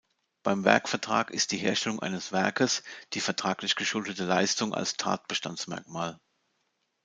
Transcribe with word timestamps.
Beim 0.41 0.63
Werkvertrag 0.63 1.29
ist 1.29 1.51
die 1.51 1.59
Herstellung 1.59 1.99
eines 1.99 2.31
"Werkes" 2.31 2.81
die 3.13 3.21
vertraglich 3.21 3.75
geschuldete 3.75 4.23
Leistung 4.25 4.73
als 4.73 4.97
Tatbestandsmerkmal. 4.97 6.17